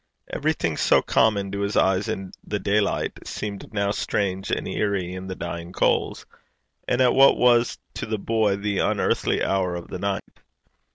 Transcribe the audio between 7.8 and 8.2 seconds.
to the